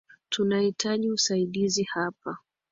Tunahitaji 0.29 1.11
usaidizi 1.11 1.83
hapa 1.83 2.37